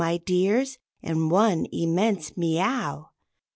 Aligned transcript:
my 0.03 0.17
dears," 0.17 0.79
in 1.03 1.29
one 1.29 1.67
immense 1.71 2.35
me 2.35 2.59
ow. 2.59 3.11